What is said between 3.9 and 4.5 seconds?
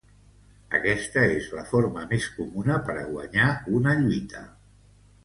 lluita.